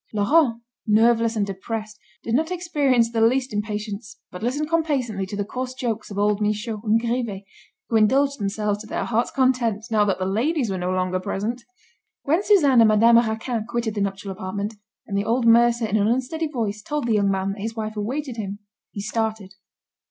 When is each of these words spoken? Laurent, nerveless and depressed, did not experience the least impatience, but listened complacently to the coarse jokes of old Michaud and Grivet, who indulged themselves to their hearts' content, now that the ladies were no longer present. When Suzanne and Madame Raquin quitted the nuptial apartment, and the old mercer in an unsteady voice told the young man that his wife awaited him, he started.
Laurent, 0.13 0.63
nerveless 0.87 1.35
and 1.35 1.45
depressed, 1.45 1.99
did 2.23 2.33
not 2.33 2.49
experience 2.49 3.11
the 3.11 3.21
least 3.21 3.53
impatience, 3.53 4.19
but 4.31 4.41
listened 4.41 4.67
complacently 4.67 5.27
to 5.27 5.35
the 5.37 5.45
coarse 5.45 5.75
jokes 5.75 6.09
of 6.09 6.17
old 6.17 6.41
Michaud 6.41 6.81
and 6.83 6.99
Grivet, 6.99 7.43
who 7.87 7.97
indulged 7.97 8.39
themselves 8.39 8.79
to 8.79 8.87
their 8.87 9.05
hearts' 9.05 9.29
content, 9.29 9.85
now 9.91 10.03
that 10.05 10.17
the 10.17 10.25
ladies 10.25 10.71
were 10.71 10.77
no 10.79 10.89
longer 10.89 11.19
present. 11.19 11.61
When 12.23 12.41
Suzanne 12.41 12.81
and 12.81 12.87
Madame 12.87 13.17
Raquin 13.17 13.67
quitted 13.69 13.93
the 13.93 14.01
nuptial 14.01 14.31
apartment, 14.31 14.73
and 15.05 15.15
the 15.15 15.23
old 15.23 15.45
mercer 15.45 15.85
in 15.85 15.97
an 15.97 16.07
unsteady 16.07 16.47
voice 16.47 16.81
told 16.81 17.05
the 17.05 17.13
young 17.13 17.29
man 17.29 17.51
that 17.51 17.61
his 17.61 17.75
wife 17.75 17.95
awaited 17.95 18.37
him, 18.37 18.57
he 18.89 19.01
started. 19.01 19.53